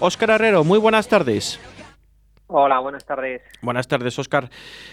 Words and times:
Óscar 0.00 0.30
Herrero, 0.30 0.64
muy 0.64 0.78
buenas 0.78 1.08
tardes. 1.08 1.60
Hola, 2.46 2.80
buenas 2.80 3.06
tardes. 3.06 3.42
Buenas 3.62 3.88
tardes, 3.88 4.18
Óscar, 4.18 4.50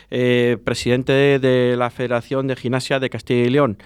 eh, 0.10 0.58
presidente 0.64 1.40
de 1.40 1.76
la 1.76 1.90
Federación 1.90 2.48
de 2.48 2.56
Gimnasia 2.56 3.00
de 3.00 3.10
Castilla 3.10 3.46
y 3.46 3.50
León. 3.50 3.78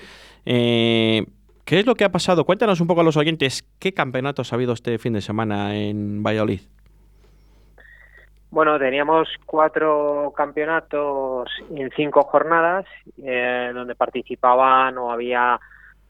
Eh, 0.45 1.25
¿Qué 1.65 1.79
es 1.79 1.85
lo 1.85 1.95
que 1.95 2.03
ha 2.03 2.11
pasado? 2.11 2.45
Cuéntanos 2.45 2.81
un 2.81 2.87
poco 2.87 3.01
a 3.01 3.03
los 3.03 3.17
oyentes 3.17 3.63
qué 3.79 3.93
campeonatos 3.93 4.51
ha 4.51 4.57
habido 4.57 4.73
este 4.73 4.97
fin 4.99 5.13
de 5.13 5.21
semana 5.21 5.75
en 5.75 6.21
Valladolid. 6.21 6.61
Bueno, 8.51 8.77
teníamos 8.77 9.27
cuatro 9.47 10.31
campeonatos 10.37 11.49
en 11.75 11.89
cinco 11.95 12.21
jornadas, 12.21 12.85
eh, 13.17 13.71
donde 13.73 13.95
participaban 13.95 14.95
o 14.99 15.11
había 15.11 15.59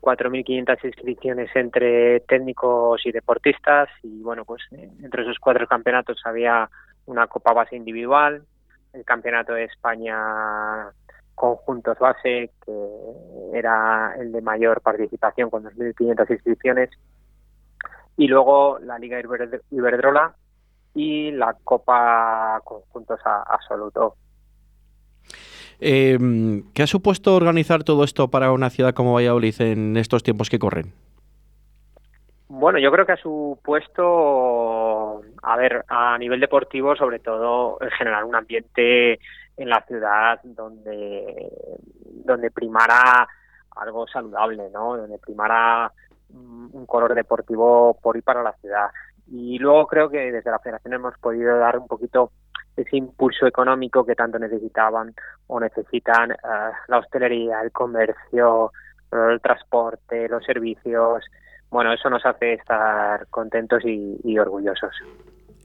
4.500 0.03 0.83
inscripciones 0.83 1.49
entre 1.55 2.19
técnicos 2.21 3.01
y 3.05 3.13
deportistas 3.13 3.87
y 4.03 4.21
bueno, 4.21 4.43
pues 4.43 4.61
eh, 4.71 4.89
entre 5.01 5.23
esos 5.23 5.39
cuatro 5.39 5.65
campeonatos 5.65 6.21
había 6.25 6.69
una 7.05 7.27
Copa 7.27 7.53
Base 7.53 7.77
individual, 7.77 8.43
el 8.91 9.05
Campeonato 9.05 9.53
de 9.53 9.63
España 9.63 10.17
Conjuntos 11.33 11.97
Base, 11.99 12.51
que 12.65 12.89
era 13.53 14.13
el 14.19 14.33
de 14.33 14.41
mayor 14.41 14.81
participación 14.81 15.49
con 15.49 15.63
2.500 15.63 16.31
inscripciones, 16.31 16.89
y 18.17 18.27
luego 18.27 18.79
la 18.79 18.99
Liga 18.99 19.21
Iberdrola 19.71 20.35
y 20.93 21.31
la 21.31 21.55
Copa 21.63 22.59
Conjuntos 22.65 23.21
Absoluto 23.23 24.17
eh, 25.83 26.17
¿Qué 26.73 26.83
ha 26.83 26.87
supuesto 26.87 27.35
organizar 27.35 27.83
todo 27.83 28.03
esto 28.03 28.29
para 28.29 28.51
una 28.51 28.69
ciudad 28.69 28.93
como 28.93 29.13
Valladolid 29.13 29.59
en 29.61 29.97
estos 29.97 30.23
tiempos 30.23 30.49
que 30.49 30.59
corren? 30.59 30.93
Bueno, 32.47 32.79
yo 32.79 32.91
creo 32.91 33.05
que 33.05 33.13
ha 33.13 33.17
supuesto, 33.17 35.21
a 35.41 35.57
ver, 35.57 35.83
a 35.87 36.17
nivel 36.17 36.39
deportivo, 36.39 36.95
sobre 36.95 37.19
todo, 37.19 37.79
generar 37.97 38.23
un 38.23 38.35
ambiente 38.35 39.19
en 39.57 39.69
la 39.69 39.83
ciudad 39.87 40.39
donde, 40.43 41.51
donde 42.25 42.51
primara 42.51 43.27
algo 43.75 44.07
saludable, 44.07 44.69
¿no? 44.71 44.97
Donde 44.97 45.17
primara 45.17 45.91
un 46.29 46.85
color 46.85 47.15
deportivo 47.15 47.97
por 48.01 48.17
y 48.17 48.21
para 48.21 48.43
la 48.43 48.53
ciudad. 48.53 48.87
Y 49.31 49.57
luego 49.59 49.87
creo 49.87 50.09
que 50.09 50.31
desde 50.31 50.51
la 50.51 50.59
federación 50.59 50.93
hemos 50.93 51.17
podido 51.19 51.57
dar 51.57 51.77
un 51.77 51.87
poquito 51.87 52.31
ese 52.75 52.97
impulso 52.97 53.45
económico 53.45 54.05
que 54.05 54.15
tanto 54.15 54.39
necesitaban 54.39 55.13
o 55.47 55.59
necesitan 55.59 56.31
eh, 56.31 56.35
la 56.87 56.97
hostelería, 56.97 57.61
el 57.61 57.71
comercio, 57.71 58.71
el 59.11 59.41
transporte, 59.41 60.27
los 60.27 60.43
servicios. 60.43 61.23
Bueno, 61.69 61.93
eso 61.93 62.09
nos 62.09 62.25
hace 62.25 62.53
estar 62.53 63.27
contentos 63.27 63.83
y, 63.85 64.37
orgullosos. 64.37 64.91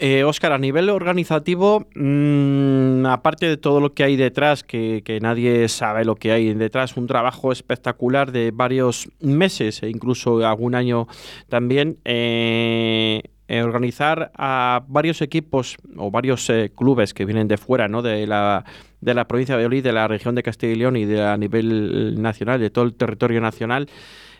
Eh, 0.00 0.22
Óscar, 0.22 0.52
a 0.52 0.58
nivel 0.58 0.90
organizativo, 0.90 1.86
mm, 1.94 3.04
aparte 3.06 3.46
de 3.46 3.56
todo 3.56 3.80
lo 3.80 3.94
que 3.94 4.04
hay 4.04 4.16
detrás, 4.16 4.62
que, 4.62 5.02
que, 5.04 5.18
nadie 5.18 5.68
sabe 5.68 6.04
lo 6.04 6.14
que 6.14 6.30
hay 6.30 6.54
detrás, 6.54 6.96
un 6.96 7.08
trabajo 7.08 7.50
espectacular 7.50 8.30
de 8.30 8.52
varios 8.52 9.10
meses 9.20 9.82
e 9.82 9.90
incluso 9.90 10.46
algún 10.46 10.76
año 10.76 11.08
también, 11.48 11.98
eh, 12.04 13.22
eh, 13.50 13.62
organizar 13.62 14.30
a 14.36 14.82
varios 14.88 15.22
equipos 15.22 15.78
o 15.96 16.10
varios 16.10 16.50
eh, 16.50 16.70
clubes 16.76 17.14
que 17.14 17.24
vienen 17.24 17.48
de 17.48 17.56
fuera, 17.56 17.88
¿no? 17.88 18.02
De 18.02 18.26
la, 18.26 18.62
de 19.00 19.14
la 19.14 19.26
provincia 19.26 19.54
de 19.54 19.62
Valladolid, 19.62 19.82
de 19.82 19.92
la 19.92 20.06
región 20.06 20.34
de 20.34 20.42
Castilla 20.42 20.74
y 20.74 20.76
León 20.76 20.96
y 20.96 21.06
de 21.06 21.24
a 21.24 21.34
nivel 21.38 22.20
nacional, 22.20 22.60
de 22.60 22.68
todo 22.68 22.84
el 22.84 22.94
territorio 22.94 23.40
nacional. 23.40 23.88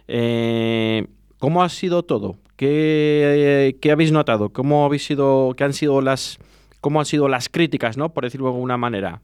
Eh, 0.09 1.07
¿Cómo 1.39 1.63
ha 1.63 1.71
sido 1.71 2.03
todo? 2.03 2.37
¿Qué, 2.57 3.79
¿Qué, 3.81 3.93
habéis 3.93 4.13
notado? 4.13 4.51
¿Cómo 4.51 4.85
habéis 4.85 5.07
sido, 5.07 5.55
qué 5.57 5.65
han 5.65 5.73
sido 5.73 6.03
las, 6.03 6.39
cómo 6.83 7.01
han 7.01 7.07
sido 7.07 7.29
las 7.29 7.49
críticas, 7.49 7.97
¿no? 7.97 8.11
Por 8.11 8.25
decirlo 8.25 8.49
de 8.49 8.55
alguna 8.57 8.77
manera. 8.77 9.23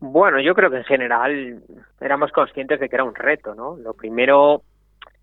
Bueno, 0.00 0.40
yo 0.40 0.54
creo 0.54 0.68
que 0.68 0.78
en 0.78 0.84
general 0.84 1.62
éramos 2.00 2.32
conscientes 2.32 2.80
de 2.80 2.88
que 2.88 2.96
era 2.96 3.04
un 3.04 3.14
reto, 3.14 3.54
¿no? 3.54 3.76
Lo 3.76 3.94
primero 3.94 4.64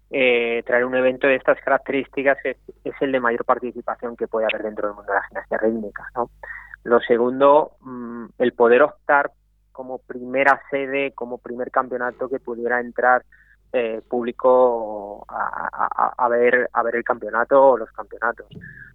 eh, 0.10 0.64
traer 0.66 0.86
un 0.86 0.96
evento 0.96 1.28
de 1.28 1.36
estas 1.36 1.60
características 1.62 2.38
es, 2.44 2.58
el 3.02 3.12
de 3.12 3.20
mayor 3.20 3.44
participación 3.46 4.16
que 4.16 4.28
puede 4.28 4.48
haber 4.50 4.64
dentro 4.64 4.88
del 4.88 4.96
mundo 4.96 5.12
de 5.12 5.20
la 5.20 5.28
gimnasia 5.28 5.58
rítmica. 5.58 6.10
¿no? 6.16 6.30
Lo 6.84 7.00
segundo, 7.02 7.74
mm, 7.82 8.26
el 8.38 8.54
poder 8.54 8.84
optar 8.84 9.32
como 9.72 10.00
primera 10.00 10.60
sede, 10.72 11.12
como 11.12 11.38
primer 11.38 11.70
campeonato 11.70 12.30
que 12.30 12.40
pudiera 12.40 12.80
entrar 12.80 13.24
eh, 13.74 14.02
público 14.08 15.26
a, 15.28 16.28
ver 16.30 16.70
a 16.72 16.84
ver 16.84 16.96
el 16.96 17.04
campeonato 17.04 17.62
o 17.62 17.78
los 17.78 17.92
campeonatos, 17.92 18.48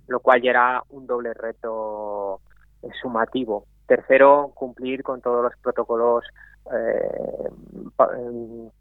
lo 0.08 0.20
cual 0.20 0.40
ya 0.40 0.50
era 0.50 0.82
un 0.88 1.06
doble 1.06 1.34
reto 1.34 2.40
eh, 2.82 2.88
sumativo. 3.00 3.66
Tercero, 3.86 4.50
cumplir 4.54 5.02
con 5.02 5.20
todos 5.20 5.44
los 5.44 5.52
protocolos 5.62 6.24
eh, 6.74 7.50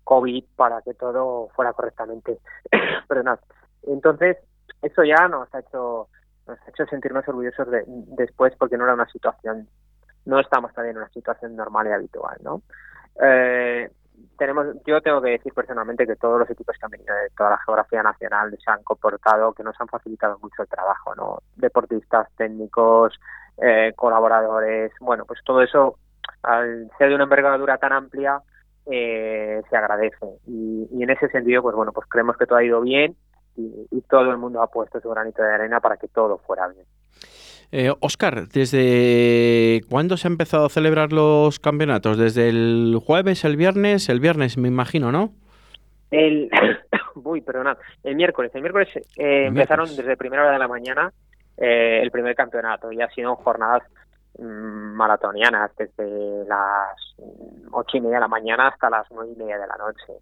COVID 0.03 0.43
para 0.55 0.81
que 0.81 0.93
todo 0.93 1.49
fuera 1.55 1.73
correctamente. 1.73 2.39
Perdonad. 3.07 3.39
Entonces, 3.83 4.37
eso 4.81 5.03
ya 5.03 5.27
nos 5.27 5.53
ha 5.53 5.59
hecho 5.59 6.07
nos 6.47 6.59
ha 6.59 6.69
hecho 6.69 6.85
sentirnos 6.87 7.27
orgullosos 7.27 7.69
de, 7.69 7.83
después 7.87 8.53
porque 8.57 8.77
no 8.77 8.85
era 8.85 8.93
una 8.93 9.07
situación, 9.09 9.67
no 10.25 10.39
estamos 10.39 10.71
todavía 10.71 10.91
en 10.91 10.97
una 10.97 11.09
situación 11.09 11.55
normal 11.55 11.87
y 11.87 11.91
habitual, 11.91 12.37
¿no? 12.41 12.61
Eh, 13.21 13.89
tenemos, 14.37 14.67
yo 14.85 15.01
tengo 15.01 15.21
que 15.21 15.31
decir 15.31 15.53
personalmente 15.53 16.05
que 16.05 16.15
todos 16.15 16.39
los 16.39 16.49
equipos 16.49 16.75
que 16.77 16.85
han 16.85 16.91
venido 16.91 17.15
de 17.15 17.29
toda 17.35 17.51
la 17.51 17.59
geografía 17.59 18.03
nacional 18.03 18.55
se 18.63 18.71
han 18.71 18.83
comportado, 18.83 19.53
que 19.53 19.63
nos 19.63 19.79
han 19.79 19.87
facilitado 19.87 20.37
mucho 20.39 20.61
el 20.61 20.67
trabajo, 20.67 21.15
¿no? 21.15 21.39
Deportistas, 21.55 22.27
técnicos, 22.35 23.19
eh, 23.57 23.93
colaboradores, 23.95 24.91
bueno, 24.99 25.25
pues 25.25 25.39
todo 25.43 25.61
eso 25.61 25.97
al 26.43 26.89
ser 26.97 27.09
de 27.09 27.15
una 27.15 27.25
envergadura 27.25 27.77
tan 27.77 27.93
amplia, 27.93 28.41
eh, 28.89 29.61
se 29.69 29.77
agradece. 29.77 30.25
Y, 30.47 31.03
en 31.03 31.09
ese 31.09 31.27
sentido, 31.29 31.61
pues 31.61 31.75
bueno, 31.75 31.91
pues 31.91 32.07
creemos 32.07 32.37
que 32.37 32.45
todo 32.45 32.57
ha 32.57 32.63
ido 32.63 32.81
bien 32.81 33.15
y, 33.55 34.01
todo 34.09 34.29
el 34.31 34.37
mundo 34.37 34.61
ha 34.61 34.67
puesto 34.67 34.99
su 34.99 35.09
granito 35.09 35.41
de 35.41 35.53
arena 35.53 35.79
para 35.79 35.95
que 35.95 36.07
todo 36.09 36.37
fuera 36.39 36.67
bien. 36.67 36.85
Eh, 37.71 37.93
Oscar, 38.01 38.49
¿desde 38.49 39.81
cuándo 39.89 40.17
se 40.17 40.27
han 40.27 40.33
empezado 40.33 40.65
a 40.65 40.69
celebrar 40.69 41.13
los 41.13 41.59
campeonatos? 41.59 42.17
¿Desde 42.17 42.49
el 42.49 42.99
jueves, 43.01 43.45
el 43.45 43.55
viernes? 43.55 44.09
El 44.09 44.19
viernes, 44.19 44.57
me 44.57 44.67
imagino, 44.67 45.13
¿no? 45.13 45.33
El, 46.09 46.49
uy, 47.15 47.39
perdonad, 47.41 47.77
el 48.03 48.15
miércoles. 48.15 48.51
El 48.53 48.61
miércoles 48.61 48.89
eh, 49.17 49.45
empezaron 49.45 49.87
desde 49.95 50.17
primera 50.17 50.43
hora 50.43 50.51
de 50.51 50.59
la 50.59 50.67
mañana 50.67 51.13
eh, 51.57 52.01
el 52.01 52.11
primer 52.11 52.35
campeonato 52.35 52.91
y 52.91 53.01
ha 53.01 53.09
sido 53.11 53.35
jornadas 53.35 53.83
maratonianas 54.39 55.71
desde 55.77 56.45
las 56.45 57.15
ocho 57.71 57.97
y 57.97 58.01
media 58.01 58.15
de 58.15 58.21
la 58.21 58.27
mañana 58.27 58.67
hasta 58.67 58.89
las 58.89 59.05
nueve 59.11 59.33
y 59.35 59.39
media 59.39 59.57
de 59.57 59.67
la 59.67 59.77
noche. 59.77 60.13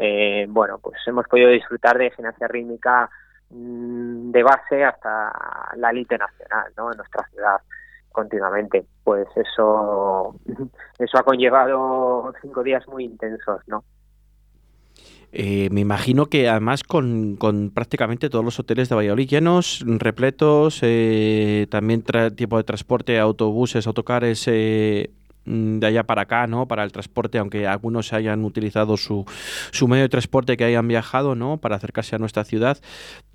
Eh, 0.00 0.46
bueno, 0.48 0.78
pues 0.78 0.96
hemos 1.06 1.26
podido 1.26 1.50
disfrutar 1.50 1.98
de 1.98 2.10
gimnasia 2.10 2.48
rítmica 2.48 3.08
mm, 3.50 4.30
de 4.30 4.42
base 4.42 4.84
hasta 4.84 5.32
la 5.76 5.90
élite 5.90 6.18
nacional, 6.18 6.72
¿no? 6.76 6.90
En 6.90 6.96
nuestra 6.98 7.26
ciudad 7.28 7.60
continuamente. 8.12 8.86
Pues 9.02 9.26
eso, 9.36 10.34
eso 10.98 11.18
ha 11.18 11.22
conllevado 11.22 12.32
cinco 12.40 12.62
días 12.62 12.86
muy 12.88 13.04
intensos, 13.04 13.60
¿no? 13.66 13.84
Eh, 15.36 15.68
me 15.72 15.80
imagino 15.80 16.26
que 16.26 16.48
además 16.48 16.84
con, 16.84 17.36
prácticamente 17.74 18.30
todos 18.30 18.44
los 18.44 18.60
hoteles 18.60 18.88
de 18.88 18.94
Valladolid 18.94 19.28
llenos, 19.28 19.82
repletos, 19.84 20.78
eh, 20.82 21.66
también 21.70 22.04
tipo 22.36 22.56
de 22.56 22.62
transporte, 22.62 23.18
autobuses, 23.18 23.88
autocares 23.88 24.44
eh, 24.46 25.10
mm, 25.44 25.80
de 25.80 25.86
allá 25.88 26.04
para 26.04 26.22
acá, 26.22 26.46
¿no? 26.46 26.68
Para 26.68 26.84
el 26.84 26.92
transporte, 26.92 27.38
aunque 27.38 27.66
algunos 27.66 28.12
hayan 28.12 28.44
utilizado 28.44 28.96
su, 28.96 29.24
su 29.72 29.88
medio 29.88 30.04
de 30.04 30.08
transporte 30.08 30.56
que 30.56 30.66
hayan 30.66 30.86
viajado, 30.86 31.34
¿no? 31.34 31.56
Para 31.56 31.76
acercarse 31.76 32.14
a 32.14 32.20
nuestra 32.20 32.44
ciudad. 32.44 32.78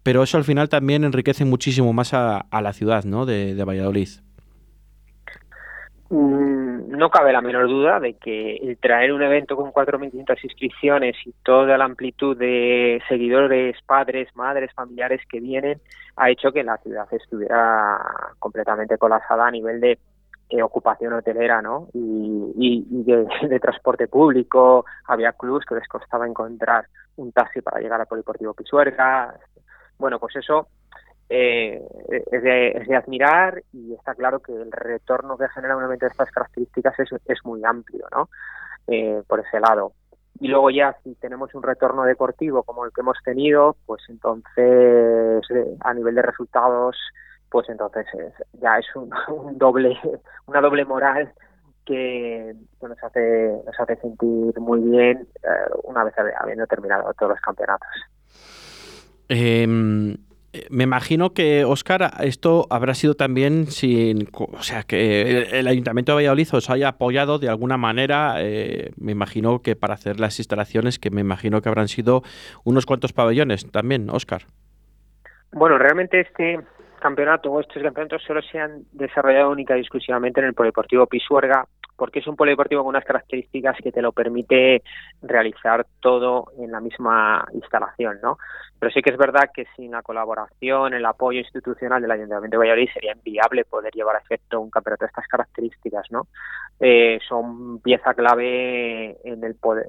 Pero 0.01 0.23
eso 0.23 0.37
al 0.37 0.45
final 0.45 0.69
también 0.69 1.03
enriquece 1.03 1.43
muchísimo 1.43 1.91
más 1.91 2.13
a, 2.13 2.45
la 2.49 2.71
ciudad, 2.71 3.03
¿no? 3.03 3.25
De, 3.25 3.55
de 3.55 3.63
Valladolid. 3.65 4.07
Mm, 6.09 6.97
no 6.97 7.09
cabe 7.11 7.31
la 7.31 7.41
menor 7.41 7.67
duda 7.67 7.99
de 7.99 8.15
que 8.15 8.55
el 8.57 8.77
traer 8.77 9.13
un 9.13 9.21
evento 9.21 9.55
con 9.55 9.71
4.500 9.71 10.43
inscripciones 10.43 11.15
y 11.23 11.33
toda 11.43 11.77
la 11.77 11.85
amplitud 11.85 12.35
de 12.35 12.99
seguidores, 13.07 13.77
padres, 13.85 14.27
madres, 14.35 14.73
familiares 14.73 15.21
que 15.29 15.39
vienen, 15.39 15.79
ha 16.15 16.31
hecho 16.31 16.51
que 16.51 16.63
la 16.63 16.77
ciudad 16.77 17.07
estuviera 17.11 17.99
completamente 18.39 18.97
colapsada 18.97 19.47
a 19.47 19.51
nivel 19.51 19.79
de 19.79 19.99
ocupación 20.63 21.13
hotelera, 21.13 21.61
¿no? 21.61 21.89
Y, 21.93 23.03
de, 23.03 23.59
transporte 23.59 24.07
público, 24.07 24.85
había 25.05 25.33
clubs 25.33 25.65
que 25.65 25.75
les 25.75 25.87
costaba 25.87 26.27
encontrar 26.27 26.87
un 27.17 27.31
taxi 27.31 27.61
para 27.61 27.79
llegar 27.79 28.01
al 28.01 28.07
Poliportivo 28.07 28.55
Pisuerga. 28.55 29.35
Bueno, 29.99 30.19
pues 30.19 30.35
eso 30.37 30.67
eh, 31.29 31.79
es, 32.31 32.41
de, 32.41 32.95
admirar 32.95 33.61
y 33.71 33.93
está 33.93 34.15
claro 34.15 34.39
que 34.39 34.51
el 34.51 34.71
retorno 34.71 35.37
que 35.37 35.47
genera 35.49 35.77
un 35.77 35.83
evento 35.83 36.07
estas 36.07 36.31
características 36.31 36.99
es, 36.99 37.09
es 37.25 37.45
muy 37.45 37.63
amplio, 37.63 38.07
¿no? 38.11 38.29
Eh, 38.87 39.21
por 39.27 39.39
ese 39.39 39.59
lado. 39.59 39.93
y 40.39 40.47
luego 40.47 40.71
ya 40.71 40.95
si 41.03 41.13
tenemos 41.15 41.53
un 41.53 41.61
retorno 41.61 42.03
deportivo 42.03 42.63
como 42.63 42.85
el 42.85 42.91
que 42.91 43.01
hemos 43.01 43.17
tenido, 43.23 43.75
pues 43.85 44.01
entonces 44.09 45.43
eh, 45.51 45.77
a 45.81 45.93
nivel 45.93 46.15
de 46.15 46.23
resultados, 46.23 46.97
pues 47.51 47.69
entonces 47.69 48.07
ya 48.53 48.79
es 48.79 48.87
un, 48.95 49.11
doble, 49.57 49.99
una 50.47 50.61
doble 50.61 50.83
moral 50.85 51.31
que 51.85 52.55
nos 52.81 53.03
hace 53.03 53.61
nos 53.65 53.79
hace 53.79 53.95
sentir 53.97 54.59
muy 54.59 54.79
bien 54.79 55.27
una 55.83 56.03
vez 56.03 56.13
habiendo 56.39 56.65
terminado 56.67 57.13
todos 57.13 57.31
los 57.33 57.41
campeonatos. 57.41 57.89
Eh, 59.27 59.67
me 60.69 60.83
imagino 60.83 61.33
que, 61.33 61.63
Óscar, 61.63 62.11
esto 62.21 62.65
habrá 62.69 62.95
sido 62.95 63.13
también 63.13 63.67
sin. 63.67 64.29
O 64.33 64.63
sea, 64.63 64.83
que 64.83 65.47
el, 65.51 65.67
Ayuntamiento 65.67 66.11
de 66.11 66.15
Valladolid 66.17 66.47
os 66.53 66.69
haya 66.69 66.89
apoyado 66.89 67.37
de 67.37 67.49
alguna 67.49 67.77
manera, 67.77 68.35
eh, 68.39 68.91
me 68.97 69.11
imagino 69.11 69.61
que 69.61 69.75
para 69.75 69.93
hacer 69.93 70.19
las 70.19 70.39
instalaciones, 70.39 70.97
que 70.97 71.11
me 71.11 71.21
imagino 71.21 71.61
que 71.61 71.69
habrán 71.69 71.87
sido 71.87 72.23
unos 72.63 72.85
cuantos 72.85 73.13
pabellones 73.13 73.69
también, 73.71 74.09
Óscar. 74.09 74.43
Bueno, 75.51 75.77
realmente 75.77 76.21
este 76.21 76.59
campeonato 76.99 77.51
o 77.51 77.59
estos 77.59 77.81
campeonatos 77.81 78.23
solo 78.23 78.41
se 78.41 78.59
han 78.59 78.83
desarrollado 78.91 79.51
única 79.51 79.77
y 79.77 79.81
exclusivamente 79.81 80.39
en 80.39 80.47
el 80.47 80.53
Polideportivo 80.53 81.07
Pisuerga 81.07 81.65
porque 81.99 82.19
es 82.19 82.27
un 82.27 82.37
polideportivo 82.37 82.81
con 82.81 82.89
unas 82.89 83.03
características 83.03 83.75
que 83.83 83.91
te 83.91 84.01
lo 84.01 84.13
permite 84.13 84.81
realizar 85.21 85.85
todo 85.99 86.45
en 86.57 86.71
la 86.71 86.79
misma 86.79 87.45
instalación, 87.53 88.19
¿no? 88.23 88.39
Pero 88.79 88.91
sí 88.91 89.01
que 89.01 89.11
es 89.11 89.17
verdad 89.17 89.51
que 89.53 89.65
sin 89.75 89.91
la 89.91 90.01
colaboración, 90.01 90.93
el 90.93 91.05
apoyo 91.05 91.39
institucional 91.39 92.01
del 92.01 92.11
Ayuntamiento 92.11 92.55
de 92.55 92.59
Valladolid 92.59 92.89
sería 92.93 93.11
inviable 93.11 93.65
poder 93.65 93.93
llevar 93.93 94.15
a 94.15 94.19
efecto 94.19 94.61
un 94.61 94.71
campeonato 94.71 95.03
de 95.03 95.09
estas 95.09 95.27
características, 95.27 96.09
¿no? 96.09 96.27
Eh, 96.79 97.19
son 97.27 97.79
pieza 97.81 98.13
clave 98.13 99.17
en 99.25 99.43
el 99.43 99.55
poder, 99.55 99.85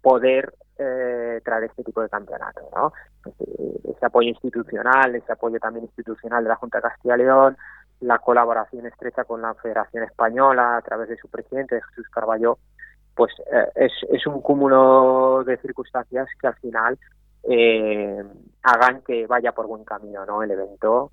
poder 0.00 0.54
eh, 0.78 1.40
traer 1.44 1.64
este 1.64 1.84
tipo 1.84 2.02
de 2.02 2.08
campeonato, 2.08 2.60
¿no? 2.74 2.92
Ese, 3.26 4.06
apoyo 4.06 4.28
institucional, 4.28 5.14
ese 5.14 5.32
apoyo 5.32 5.58
también 5.58 5.84
institucional 5.86 6.42
de 6.42 6.50
la 6.50 6.56
Junta 6.56 6.78
de 6.78 6.82
Castilla 6.82 7.14
y 7.14 7.18
León, 7.18 7.56
la 8.00 8.18
colaboración 8.18 8.86
estrecha 8.86 9.24
con 9.24 9.40
la 9.40 9.54
Federación 9.54 10.04
Española 10.04 10.76
a 10.76 10.82
través 10.82 11.08
de 11.08 11.16
su 11.16 11.28
presidente, 11.28 11.80
Jesús 11.88 12.08
Carballo, 12.10 12.58
pues 13.14 13.32
eh, 13.52 13.68
es, 13.76 13.92
es, 14.10 14.26
un 14.26 14.42
cúmulo 14.42 15.42
de 15.44 15.56
circunstancias 15.58 16.28
que 16.38 16.46
al 16.48 16.56
final 16.56 16.98
eh, 17.44 18.22
hagan 18.62 19.02
que 19.02 19.26
vaya 19.26 19.52
por 19.52 19.66
buen 19.66 19.84
camino 19.84 20.26
¿no? 20.26 20.42
el 20.42 20.50
evento 20.50 21.12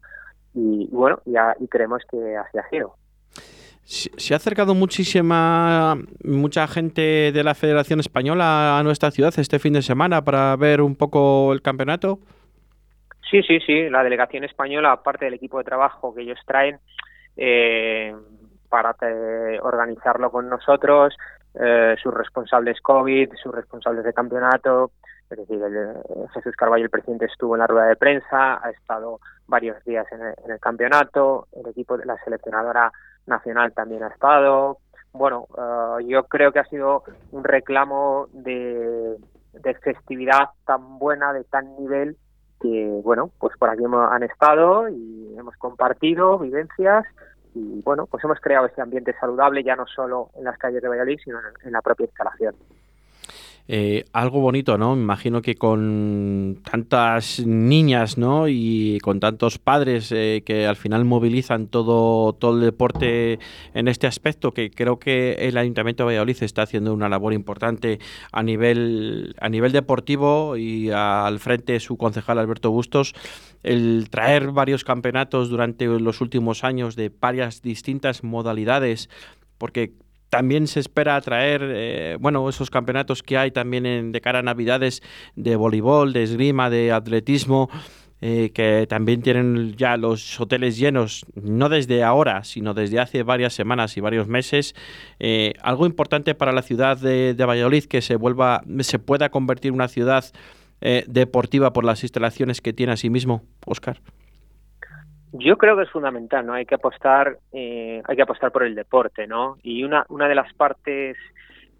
y, 0.54 0.88
bueno, 0.92 1.22
ya, 1.26 1.56
y 1.60 1.68
creemos 1.68 2.04
que 2.10 2.36
así 2.36 2.58
ha 2.58 2.68
sido. 2.70 2.96
Se 3.92 4.34
ha 4.34 4.38
acercado 4.38 4.74
muchísima, 4.74 5.98
mucha 6.24 6.66
gente 6.68 7.34
de 7.34 7.44
la 7.44 7.54
Federación 7.54 8.00
Española 8.00 8.80
a 8.80 8.84
nuestra 8.84 9.12
ciudad 9.12 9.34
este 9.36 9.60
fin 9.60 9.74
de 9.74 9.82
semana 9.82 10.24
para 10.24 10.56
ver 10.56 10.80
un 10.80 10.96
poco 10.96 11.52
el 11.52 11.62
campeonato. 11.62 12.20
Sí, 13.30 13.44
sí, 13.44 13.60
sí. 13.60 13.90
La 13.90 14.02
delegación 14.02 14.46
española, 14.46 14.94
aparte 14.94 15.26
del 15.26 15.34
equipo 15.34 15.58
de 15.58 15.66
trabajo 15.66 16.16
que 16.16 16.22
ellos 16.22 16.40
traen 16.46 16.80
eh, 17.36 18.16
para 18.70 18.96
eh, 19.02 19.60
organizarlo 19.62 20.32
con 20.32 20.48
nosotros, 20.48 21.14
eh, 21.56 21.98
sus 22.02 22.14
responsables 22.14 22.80
COVID, 22.80 23.34
sus 23.44 23.54
responsables 23.54 24.06
de 24.06 24.14
campeonato, 24.14 24.92
es 25.30 25.38
decir, 25.38 25.60
Jesús 26.34 26.56
Carballo, 26.56 26.86
el 26.86 26.90
presidente, 26.90 27.26
estuvo 27.26 27.56
en 27.56 27.60
la 27.60 27.68
rueda 27.68 27.88
de 27.88 27.98
prensa, 27.98 28.66
ha 28.66 28.70
estado 28.70 29.20
varios 29.48 29.84
días 29.84 30.08
en 30.14 30.22
el, 30.50 30.60
campeonato, 30.62 31.48
el 31.58 31.70
equipo 31.70 31.98
de 31.98 32.06
la 32.06 32.16
seleccionadora 32.24 32.90
nacional 33.26 33.74
también 33.74 34.04
ha 34.04 34.08
estado. 34.08 34.78
Bueno, 35.14 35.48
yo 36.06 36.24
creo 36.26 36.52
que 36.52 36.60
ha 36.60 36.66
sido 36.66 37.04
un 37.32 37.44
reclamo 37.44 38.28
de, 38.32 39.18
de 39.54 39.74
festividad 39.76 40.50
tan 40.66 41.00
buena, 41.00 41.34
de 41.34 41.44
tan 41.44 41.76
nivel, 41.78 42.18
que, 42.62 43.02
bueno, 43.04 43.32
pues 43.40 43.58
por 43.58 43.70
aquí 43.70 43.84
han 43.86 44.24
estado 44.24 44.88
y 44.88 45.36
hemos 45.38 45.56
compartido 45.58 46.38
vivencias 46.40 47.06
y, 47.54 47.82
bueno, 47.82 48.06
pues 48.06 48.24
hemos 48.24 48.40
creado 48.40 48.68
ese 48.68 48.82
ambiente 48.82 49.14
saludable 49.20 49.64
ya 49.64 49.76
no 49.76 49.86
solo 49.88 50.30
en 50.36 50.46
las 50.46 50.58
calles 50.58 50.82
de 50.82 50.88
Valladolid, 50.88 51.20
sino 51.24 51.40
en 51.64 51.72
la 51.72 51.82
propia 51.82 52.06
instalación. 52.06 52.56
Eh, 53.68 54.06
algo 54.12 54.42
bonito, 54.42 54.78
¿no? 54.78 54.96
Me 54.96 55.02
imagino 55.04 55.42
que 55.42 55.56
con 55.56 56.60
tantas 56.70 57.40
niñas, 57.46 58.18
¿no? 58.18 58.48
Y 58.48 59.00
con 59.02 59.20
tantos 59.20 59.60
padres 59.60 60.12
eh, 60.12 60.44
que 60.46 60.66
al 60.66 60.76
final 60.76 61.06
movilizan 61.06 61.68
todo, 61.68 62.34
todo 62.34 62.56
el 62.56 62.62
deporte 62.62 63.40
en 63.74 63.88
este 63.88 64.08
aspecto, 64.08 64.52
que 64.52 64.72
creo 64.72 65.00
que 65.00 65.34
el 65.34 65.58
Ayuntamiento 65.58 66.04
de 66.04 66.08
Valladolid 66.08 66.44
está 66.44 66.64
haciendo 66.64 66.94
una 66.94 67.10
labor 67.10 67.34
importante 67.34 68.00
a 68.32 68.44
nivel, 68.44 69.36
a 69.40 69.50
nivel 69.50 69.72
deportivo 69.72 70.58
y 70.58 70.90
al 70.90 71.40
frente 71.40 71.80
su 71.80 71.98
concejal 71.98 72.40
Alberto 72.40 72.72
Bustos, 72.72 73.14
el 73.64 74.08
traer 74.10 74.52
varios 74.52 74.84
campeonatos 74.84 75.50
durante 75.50 75.86
los 75.86 76.22
últimos 76.22 76.64
años 76.64 76.96
de 76.96 77.12
varias 77.20 77.62
distintas 77.62 78.24
modalidades, 78.24 79.10
porque 79.58 79.94
también 80.32 80.68
se 80.68 80.80
espera 80.80 81.18
atraer, 81.18 81.62
eh, 81.62 82.18
bueno, 82.18 82.48
esos 82.48 82.70
campeonatos 82.70 83.22
que 83.22 83.38
hay 83.38 83.52
también 83.52 83.86
en, 83.86 84.14
de 84.14 84.22
cara 84.22 84.40
a 84.40 84.42
Navidades 84.42 85.04
de 85.36 85.58
voleibol, 85.58 86.14
de 86.14 86.24
esgrima, 86.24 86.70
de 86.70 86.94
atletismo, 86.94 87.70
eh, 88.22 88.52
que 88.54 88.88
también 88.88 89.22
tienen 89.22 89.76
ya 89.76 89.98
los 89.98 90.40
hoteles 90.40 90.78
llenos, 90.78 91.26
no 91.36 91.68
desde 91.68 92.02
ahora, 92.04 92.46
sino 92.46 92.74
desde 92.74 93.02
hace 93.02 93.24
varias 93.24 93.54
semanas 93.54 93.98
y 93.98 94.00
varios 94.00 94.30
meses. 94.30 94.74
Eh, 95.20 95.54
algo 95.62 95.86
importante 95.86 96.34
para 96.34 96.54
la 96.54 96.62
ciudad 96.62 96.98
de, 96.98 97.36
Valladolid 97.38 97.84
que 97.84 98.02
se 98.02 98.16
vuelva, 98.16 98.64
se 98.80 99.00
pueda 99.00 99.30
convertir 99.32 99.70
en 99.70 99.76
una 99.76 99.90
ciudad 99.90 100.24
deportiva 101.06 101.74
por 101.74 101.84
las 101.84 102.02
instalaciones 102.02 102.60
que 102.60 102.74
tiene 102.74 102.94
a 102.94 102.98
sí 102.98 103.12
mismo, 103.12 103.44
Oscar. 103.68 104.02
Yo 105.34 105.58
creo 105.58 105.78
que 105.78 105.84
es 105.84 105.90
fundamental, 105.90 106.46
¿no? 106.46 106.54
Hay 106.54 106.66
que 106.66 106.76
apostar, 106.76 107.38
eh, 107.54 108.02
hay 108.06 108.16
que 108.16 108.22
apostar 108.22 108.52
por 108.52 108.64
el 108.64 108.76
deporte, 108.76 109.28
¿no? 109.28 109.58
Y 109.64 109.84
una, 109.84 110.06
una 110.10 110.28
de 110.28 110.36
las 110.36 110.54
partes 110.54 111.16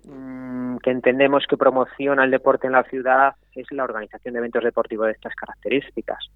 mm, 0.06 0.78
que 0.78 0.90
entendemos 0.90 1.46
que 1.50 1.58
promociona 1.58 2.24
el 2.24 2.32
deporte 2.32 2.68
en 2.68 2.74
la 2.74 2.84
ciudad 2.84 3.36
es 3.54 3.70
la 3.72 3.84
organización 3.84 4.34
de 4.34 4.40
eventos 4.40 4.64
deportivos 4.64 5.08
de 5.08 5.14
estas 5.14 5.36
características. 5.36 6.32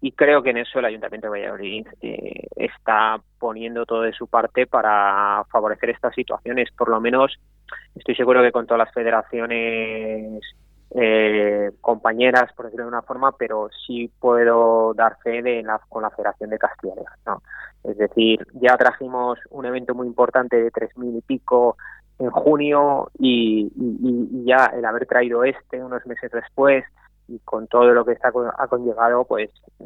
Y 0.00 0.12
creo 0.12 0.42
que 0.42 0.50
en 0.50 0.58
eso 0.58 0.78
el 0.78 0.84
Ayuntamiento 0.84 1.26
de 1.26 1.40
Valladolid 1.40 1.88
eh, 2.02 2.46
está 2.54 3.20
poniendo 3.40 3.84
todo 3.84 4.02
de 4.02 4.12
su 4.12 4.28
parte 4.28 4.66
para 4.68 5.42
favorecer 5.50 5.90
estas 5.90 6.14
situaciones. 6.14 6.70
Por 6.76 6.88
lo 6.88 7.00
menos 7.00 7.36
estoy 7.96 8.14
seguro 8.14 8.42
que 8.42 8.52
con 8.52 8.66
todas 8.66 8.86
las 8.86 8.94
federaciones 8.94 10.40
eh, 10.92 11.70
compañeras, 11.80 12.52
por 12.54 12.66
decirlo 12.66 12.86
de 12.86 12.90
una 12.90 13.02
forma, 13.02 13.32
pero 13.32 13.68
sí 13.86 14.10
puedo 14.18 14.92
dar 14.94 15.18
fe 15.22 15.42
de 15.42 15.62
la, 15.62 15.80
con 15.88 16.02
la 16.02 16.10
Federación 16.10 16.50
de 16.50 16.58
Castilla 16.58 16.94
¿no? 17.26 17.42
Es 17.84 17.96
decir, 17.96 18.46
ya 18.54 18.76
trajimos 18.76 19.38
un 19.50 19.66
evento 19.66 19.94
muy 19.94 20.06
importante 20.06 20.56
de 20.56 20.70
tres 20.70 20.96
mil 20.96 21.16
y 21.16 21.20
pico 21.22 21.76
en 22.18 22.30
junio 22.30 23.10
y, 23.18 23.72
ya 24.44 24.66
el 24.66 24.84
haber 24.84 25.06
traído 25.06 25.44
este 25.44 25.82
unos 25.82 26.04
meses 26.06 26.30
después 26.30 26.84
y 27.28 27.38
con 27.40 27.68
todo 27.68 27.92
lo 27.94 28.04
que 28.04 28.12
está 28.12 28.32
ha 28.58 28.66
conllevado, 28.66 29.24
pues 29.24 29.50
mm, 29.78 29.84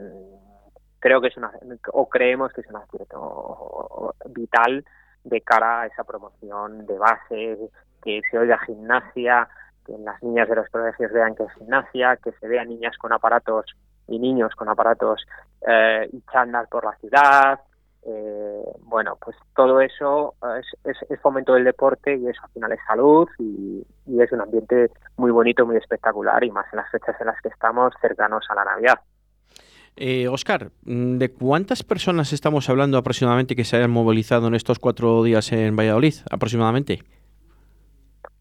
creo 0.98 1.20
que 1.20 1.28
es 1.28 1.36
una, 1.36 1.52
o 1.92 2.08
creemos 2.08 2.52
que 2.52 2.62
es 2.62 2.66
un 2.68 2.76
acierto 2.76 4.14
vital 4.30 4.84
de 5.22 5.40
cara 5.42 5.82
a 5.82 5.86
esa 5.86 6.04
promoción 6.04 6.86
de 6.86 6.98
base, 6.98 7.58
que 8.02 8.22
se 8.30 8.38
oiga 8.38 8.58
gimnasia, 8.66 9.48
que 9.84 9.96
las 9.98 10.22
niñas 10.22 10.48
de 10.48 10.56
los 10.56 10.68
colegios 10.68 11.12
vean 11.12 11.34
que 11.34 11.44
es 11.44 11.52
gimnasia, 11.54 12.16
que 12.22 12.32
se 12.32 12.48
vean 12.48 12.68
niñas 12.68 12.96
con 12.98 13.12
aparatos 13.12 13.66
y 14.08 14.18
niños 14.18 14.54
con 14.54 14.68
aparatos 14.68 15.24
eh, 15.66 16.08
y 16.12 16.20
chándal 16.32 16.68
por 16.68 16.84
la 16.84 16.96
ciudad. 16.96 17.60
Eh, 18.06 18.64
bueno, 18.80 19.16
pues 19.18 19.34
todo 19.56 19.80
eso 19.80 20.34
es, 20.84 20.96
es, 21.08 21.20
fomento 21.20 21.54
del 21.54 21.64
deporte 21.64 22.14
y 22.14 22.28
eso 22.28 22.40
al 22.42 22.50
final 22.50 22.72
es 22.72 22.80
salud 22.86 23.28
y, 23.38 23.82
es 24.20 24.32
un 24.32 24.42
ambiente 24.42 24.90
muy 25.16 25.30
bonito, 25.30 25.64
muy 25.64 25.76
espectacular 25.76 26.44
y 26.44 26.50
más 26.50 26.66
en 26.72 26.78
las 26.78 26.90
fechas 26.90 27.16
en 27.20 27.26
las 27.26 27.40
que 27.40 27.48
estamos 27.48 27.94
cercanos 28.00 28.44
a 28.50 28.54
la 28.54 28.64
Navidad. 28.64 29.00
Eh, 29.96 30.28
Oscar, 30.28 30.70
¿de 30.82 31.32
cuántas 31.32 31.82
personas 31.82 32.32
estamos 32.32 32.68
hablando 32.68 32.98
aproximadamente 32.98 33.56
que 33.56 33.64
se 33.64 33.76
hayan 33.76 33.90
movilizado 33.90 34.48
en 34.48 34.54
estos 34.54 34.78
cuatro 34.78 35.22
días 35.22 35.52
en 35.52 35.76
Valladolid? 35.76 36.14
Aproximadamente. 36.30 37.00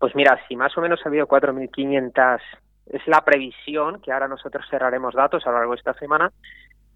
Pues 0.04 0.16
mira, 0.16 0.38
si 0.50 0.58
más 0.58 0.78
o 0.78 0.82
menos 0.82 1.00
ha 1.06 1.08
habido 1.08 1.30
4.500, 1.30 2.42
es 2.88 3.08
la 3.08 3.22
previsión, 3.22 4.02
que 4.02 4.12
ahora 4.12 4.28
nosotros 4.28 4.66
cerraremos 4.70 5.16
datos 5.16 5.48
a 5.48 5.50
lo 5.50 5.56
largo 5.56 5.72
de 5.72 5.78
esta 5.78 5.94
semana, 5.94 6.30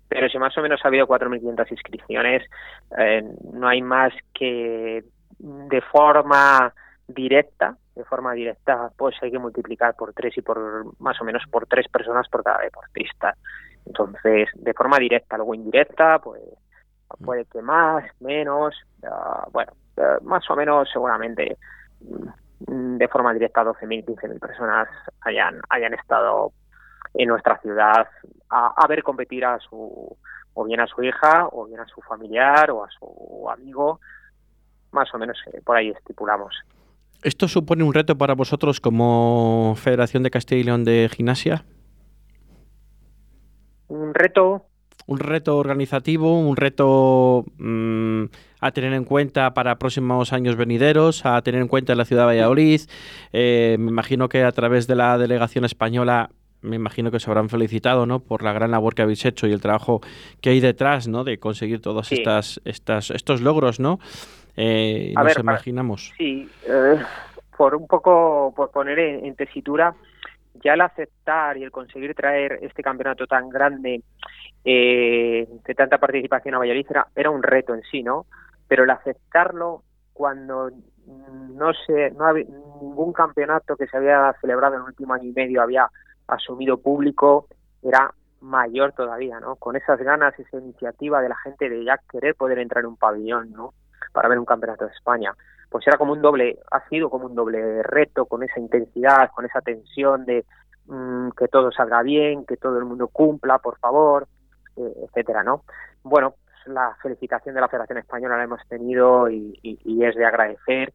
pero 0.09 0.27
si 0.27 0.37
más 0.37 0.57
o 0.57 0.61
menos 0.61 0.81
ha 0.83 0.89
habido 0.89 1.07
4.500 1.07 1.71
inscripciones, 1.71 2.43
eh, 2.97 3.23
no 3.53 3.65
hay 3.69 3.81
más 3.81 4.11
que 4.33 5.05
de 5.39 5.81
forma 5.83 6.73
directa, 7.07 7.77
de 7.95 8.03
forma 8.03 8.33
directa, 8.33 8.91
pues 8.97 9.15
hay 9.21 9.31
que 9.31 9.39
multiplicar 9.39 9.95
por 9.95 10.11
tres 10.11 10.37
y 10.37 10.41
por 10.41 10.99
más 10.99 11.21
o 11.21 11.23
menos 11.23 11.43
por 11.49 11.65
tres 11.65 11.87
personas 11.87 12.27
por 12.27 12.43
cada 12.43 12.59
deportista. 12.59 13.37
Entonces, 13.85 14.49
de 14.53 14.73
forma 14.73 14.99
directa, 14.99 15.37
luego 15.37 15.55
indirecta, 15.55 16.19
pues 16.19 16.41
puede 17.23 17.45
que 17.45 17.61
más, 17.61 18.03
menos, 18.19 18.75
bueno, 19.53 19.71
eh, 19.95 20.17
más 20.23 20.43
o 20.49 20.57
menos 20.57 20.89
seguramente 20.91 21.55
mm, 22.01 22.27
de 22.59 23.07
forma 23.07 23.33
directa 23.33 23.63
12.000, 23.63 24.05
15.000 24.05 24.39
personas 24.39 24.87
hayan, 25.21 25.59
hayan 25.69 25.93
estado 25.93 26.51
en 27.13 27.29
nuestra 27.29 27.59
ciudad 27.59 28.07
a, 28.49 28.87
ver 28.87 29.03
competir 29.03 29.45
a 29.45 29.59
su 29.59 30.17
o 30.53 30.65
bien 30.65 30.79
a 30.79 30.87
su 30.87 31.03
hija 31.03 31.47
o 31.51 31.65
bien 31.65 31.79
a 31.79 31.87
su 31.87 32.01
familiar 32.01 32.71
o 32.71 32.83
a 32.83 32.89
su 32.89 33.49
amigo 33.49 33.99
más 34.91 35.13
o 35.13 35.17
menos 35.19 35.37
eh, 35.53 35.61
por 35.63 35.77
ahí 35.77 35.89
estipulamos 35.89 36.55
¿Esto 37.23 37.47
supone 37.47 37.83
un 37.83 37.93
reto 37.93 38.17
para 38.17 38.35
vosotros 38.35 38.79
como 38.79 39.73
Federación 39.75 40.23
de 40.23 40.29
Castilla 40.29 40.61
y 40.61 40.63
León 40.63 40.83
de 40.83 41.09
Gimnasia? 41.11 41.65
Un 43.87 44.13
reto. 44.13 44.66
Un 45.07 45.19
reto 45.19 45.57
organizativo, 45.57 46.39
un 46.39 46.55
reto 46.55 47.45
mm, 47.57 48.25
a 48.59 48.71
tener 48.71 48.93
en 48.93 49.05
cuenta 49.05 49.53
para 49.53 49.79
próximos 49.79 50.33
años 50.33 50.55
venideros, 50.55 51.25
a 51.25 51.41
tener 51.41 51.61
en 51.61 51.67
cuenta 51.67 51.93
en 51.93 51.97
la 51.97 52.05
ciudad 52.05 52.23
de 52.23 52.27
Valladolid. 52.27 52.81
Eh, 53.33 53.77
me 53.79 53.89
imagino 53.89 54.29
que 54.29 54.43
a 54.43 54.51
través 54.51 54.85
de 54.85 54.95
la 54.95 55.17
delegación 55.17 55.65
española 55.65 56.29
me 56.61 56.75
imagino 56.75 57.11
que 57.11 57.19
se 57.19 57.29
habrán 57.29 57.49
felicitado 57.49 58.05
¿no? 58.05 58.19
por 58.19 58.43
la 58.43 58.53
gran 58.53 58.71
labor 58.71 58.95
que 58.95 59.01
habéis 59.01 59.25
hecho 59.25 59.47
y 59.47 59.53
el 59.53 59.61
trabajo 59.61 60.01
que 60.41 60.49
hay 60.49 60.59
detrás 60.59 61.07
¿no? 61.07 61.23
de 61.23 61.37
conseguir 61.37 61.81
todos 61.81 62.11
estas, 62.11 62.59
estas, 62.65 63.11
estos 63.11 63.41
logros, 63.41 63.79
¿no? 63.79 63.99
Eh, 64.55 65.13
nos 65.15 65.37
imaginamos. 65.37 66.13
sí, 66.17 66.49
eh, 66.67 66.97
por 67.55 67.75
un 67.75 67.87
poco, 67.87 68.53
por 68.55 68.71
poner 68.71 68.99
en, 68.99 69.35
tesitura, 69.35 69.95
ya 70.63 70.73
el 70.73 70.81
aceptar 70.81 71.57
y 71.57 71.63
el 71.63 71.71
conseguir 71.71 72.13
traer 72.15 72.59
este 72.61 72.83
campeonato 72.83 73.27
tan 73.27 73.49
grande 73.49 74.01
eh, 74.63 75.47
de 75.65 75.75
tanta 75.75 75.97
participación 75.97 76.55
a 76.55 76.59
Valladolid 76.59 76.87
era, 77.15 77.29
un 77.29 77.43
reto 77.43 77.73
en 77.73 77.81
sí, 77.83 78.03
¿no? 78.03 78.25
Pero 78.67 78.83
el 78.83 78.89
aceptarlo 78.89 79.83
cuando 80.13 80.71
no 81.05 81.73
sé, 81.85 82.11
no 82.11 82.25
había 82.25 82.45
ningún 82.81 83.13
campeonato 83.13 83.77
que 83.77 83.87
se 83.87 83.95
había 83.95 84.33
celebrado 84.41 84.75
en 84.75 84.81
el 84.81 84.87
último 84.87 85.13
año 85.13 85.29
y 85.29 85.33
medio 85.33 85.61
había 85.61 85.89
asumido 86.27 86.77
público 86.77 87.47
era 87.81 88.13
mayor 88.41 88.91
todavía, 88.91 89.39
¿no? 89.39 89.55
Con 89.55 89.75
esas 89.75 89.99
ganas, 89.99 90.37
esa 90.37 90.57
iniciativa 90.57 91.21
de 91.21 91.29
la 91.29 91.37
gente 91.37 91.69
de 91.69 91.83
ya 91.83 91.99
querer 92.11 92.35
poder 92.35 92.59
entrar 92.59 92.83
en 92.83 92.89
un 92.89 92.97
pabellón, 92.97 93.51
¿no? 93.51 93.73
Para 94.17 94.29
ver 94.29 94.39
un 94.39 94.45
campeonato 94.45 94.83
de 94.83 94.93
España. 94.93 95.31
Pues 95.69 95.85
era 95.85 95.95
como 95.95 96.11
un 96.11 96.23
doble, 96.23 96.57
ha 96.71 96.89
sido 96.89 97.07
como 97.07 97.27
un 97.27 97.35
doble 97.35 97.83
reto, 97.83 98.25
con 98.25 98.41
esa 98.41 98.59
intensidad, 98.59 99.29
con 99.29 99.45
esa 99.45 99.61
tensión 99.61 100.25
de 100.25 100.43
mm, 100.87 101.29
que 101.37 101.47
todo 101.47 101.71
salga 101.71 102.01
bien, 102.01 102.43
que 102.43 102.57
todo 102.57 102.79
el 102.79 102.85
mundo 102.85 103.09
cumpla, 103.09 103.59
por 103.59 103.77
favor, 103.77 104.27
eh, 104.75 104.91
etcétera, 105.03 105.43
¿no? 105.43 105.65
Bueno, 106.01 106.33
pues 106.45 106.73
la 106.73 106.97
felicitación 106.99 107.53
de 107.53 107.61
la 107.61 107.67
Federación 107.67 107.99
Española 107.99 108.37
la 108.37 108.45
hemos 108.45 108.67
tenido 108.67 109.29
y, 109.29 109.53
es 110.03 110.15
de 110.15 110.25
agradecer 110.25 110.91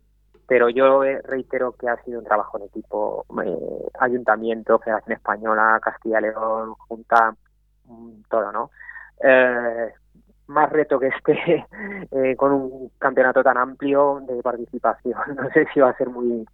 pero 0.49 0.69
yo 0.69 1.05
reitero 1.23 1.77
que 1.79 1.89
ha 1.89 2.03
sido 2.03 2.19
un 2.19 2.25
trabajo 2.25 2.59
en 2.59 2.65
equipo, 2.65 3.25
eh, 3.45 3.89
Ayuntamiento, 4.01 4.81
Federación 4.81 5.17
Española, 5.17 5.79
Castilla 5.81 6.19
y 6.19 6.23
León, 6.23 6.75
Junta, 6.75 7.37
mm, 7.85 8.23
todo, 8.29 8.51
¿no? 8.51 8.71
Eh, 9.23 9.95
más 10.53 10.71
reto 10.71 10.99
que 10.99 11.09
este 11.09 11.67
eh, 12.11 12.37
con 12.37 12.53
un 12.53 12.91
campeonato 12.99 13.43
tan 13.43 13.57
amplio 13.57 14.21
de 14.27 14.43
participación. 14.43 15.19
No 15.37 15.49
sé 15.51 15.67
si 15.73 15.81
va 15.81 15.91
a 15.91 15.97
ser 15.97 16.09
muy 16.09 16.47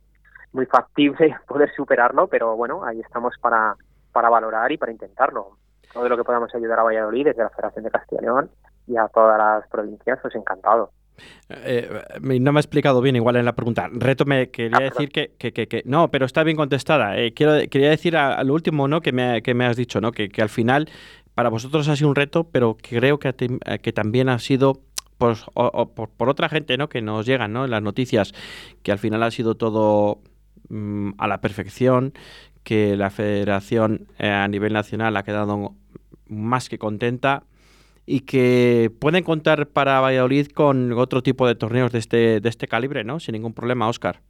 muy 0.52 0.66
factible 0.66 1.36
poder 1.46 1.70
superarlo, 1.74 2.26
pero 2.26 2.56
bueno, 2.56 2.82
ahí 2.82 3.00
estamos 3.00 3.34
para, 3.40 3.76
para 4.12 4.30
valorar 4.30 4.72
y 4.72 4.78
para 4.78 4.92
intentarlo. 4.92 5.58
Todo 5.92 6.08
lo 6.08 6.16
que 6.16 6.24
podamos 6.24 6.54
ayudar 6.54 6.78
a 6.80 6.84
Valladolid 6.84 7.26
desde 7.26 7.42
la 7.42 7.50
Federación 7.50 7.84
de 7.84 7.90
Castilla 7.90 8.20
y 8.22 8.24
León 8.24 8.50
y 8.86 8.96
a 8.96 9.08
todas 9.08 9.38
las 9.38 9.68
provincias, 9.68 10.18
pues 10.22 10.34
encantado. 10.34 10.90
Eh, 11.48 11.88
no 12.20 12.52
me 12.52 12.58
ha 12.58 12.60
explicado 12.60 13.00
bien 13.00 13.16
igual 13.16 13.36
en 13.36 13.44
la 13.44 13.54
pregunta. 13.54 13.88
Reto 13.92 14.24
me 14.24 14.50
quería 14.50 14.78
ah, 14.78 14.84
decir 14.84 15.10
que, 15.10 15.32
que, 15.38 15.52
que, 15.52 15.82
no, 15.84 16.10
pero 16.10 16.26
está 16.26 16.42
bien 16.44 16.56
contestada. 16.56 17.18
Eh, 17.18 17.32
quiero, 17.34 17.54
quería 17.70 17.90
decir 17.90 18.16
al 18.16 18.50
último 18.50 18.88
¿no? 18.88 19.00
que, 19.00 19.12
me, 19.12 19.42
que 19.42 19.54
me 19.54 19.66
has 19.66 19.76
dicho, 19.76 20.00
¿no? 20.00 20.12
que, 20.12 20.30
al 20.40 20.48
final 20.48 20.88
para 21.38 21.50
vosotros 21.50 21.86
ha 21.86 21.94
sido 21.94 22.08
un 22.08 22.16
reto, 22.16 22.48
pero 22.50 22.76
creo 22.82 23.20
que, 23.20 23.32
que 23.80 23.92
también 23.92 24.28
ha 24.28 24.40
sido 24.40 24.80
pues, 25.18 25.44
por, 25.54 26.28
otra 26.28 26.48
gente 26.48 26.76
¿no? 26.76 26.88
que 26.88 27.00
nos 27.00 27.26
llegan 27.26 27.52
¿no? 27.52 27.64
en 27.64 27.70
las 27.70 27.80
noticias, 27.80 28.34
que 28.82 28.90
al 28.90 28.98
final 28.98 29.22
ha 29.22 29.30
sido 29.30 29.54
todo 29.54 30.20
mm, 30.68 31.10
a 31.16 31.28
la 31.28 31.40
perfección, 31.40 32.12
que 32.64 32.96
la 32.96 33.10
federación 33.10 34.08
eh, 34.18 34.28
a 34.28 34.48
nivel 34.48 34.72
nacional 34.72 35.16
ha 35.16 35.22
quedado 35.22 35.76
más 36.26 36.68
que 36.68 36.76
contenta 36.76 37.44
y 38.04 38.22
que 38.22 38.90
pueden 38.98 39.22
contar 39.22 39.68
para 39.68 40.00
Valladolid 40.00 40.48
con 40.48 40.92
otro 40.94 41.22
tipo 41.22 41.46
de 41.46 41.54
torneos 41.54 41.92
de 41.92 42.00
este, 42.00 42.40
de 42.40 42.48
este 42.48 42.66
calibre, 42.66 43.04
¿no? 43.04 43.20
Sin 43.20 43.34
ningún 43.34 43.54
problema, 43.54 43.88
Óscar. 43.88 44.22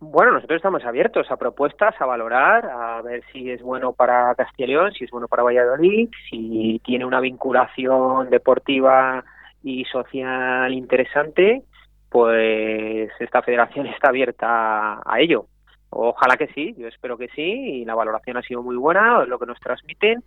Bueno, 0.00 0.32
nosotros 0.32 0.58
estamos 0.58 0.84
abiertos 0.84 1.28
a 1.28 1.36
propuestas, 1.36 1.92
a 2.00 2.06
valorar, 2.06 2.66
a 2.66 3.02
ver 3.02 3.24
si 3.32 3.50
es 3.50 3.60
bueno 3.60 3.92
para 3.92 4.32
Castilla 4.36 4.90
si 4.92 5.04
es 5.04 5.10
bueno 5.10 5.26
para 5.26 5.42
Valladolid, 5.42 6.08
si 6.30 6.80
tiene 6.84 7.04
una 7.04 7.18
vinculación 7.18 8.30
deportiva 8.30 9.24
y 9.64 9.84
social 9.86 10.72
interesante, 10.72 11.62
pues 12.08 13.10
esta 13.18 13.42
federación 13.42 13.86
está 13.94 14.10
abierta 14.10 15.00
a 15.04 15.20
ello. 15.20 15.46
Ojalá 15.90 16.36
que 16.36 16.46
sí, 16.48 16.76
yo 16.78 16.86
espero 16.86 17.18
que 17.18 17.28
sí, 17.28 17.42
y 17.42 17.84
la 17.84 17.96
valoración 17.96 18.36
ha 18.36 18.42
sido 18.42 18.62
muy 18.62 18.76
buena, 18.76 19.24
lo 19.24 19.38
que 19.38 19.46
nos 19.46 19.58
transmiten, 19.58 20.22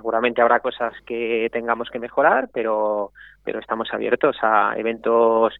seguramente 0.00 0.40
habrá 0.40 0.60
cosas 0.60 0.94
que 1.04 1.50
tengamos 1.52 1.90
que 1.90 1.98
mejorar, 1.98 2.48
pero, 2.54 3.12
pero 3.44 3.60
estamos 3.60 3.92
abiertos 3.92 4.36
a 4.40 4.72
eventos 4.78 5.52